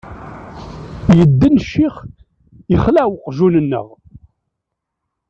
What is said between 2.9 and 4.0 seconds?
uqjun-nneɣ.